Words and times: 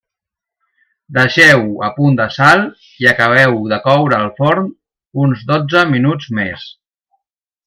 Deixeu-ho 1.17 1.83
a 1.87 1.89
punt 1.97 2.17
de 2.21 2.27
sal 2.37 2.63
i 3.05 3.09
acabeu-ho 3.13 3.61
de 3.75 3.79
coure 3.87 4.19
al 4.21 4.33
forn 4.41 4.73
uns 5.27 5.45
dotze 5.53 5.85
minuts 5.95 6.33
més. 6.41 6.69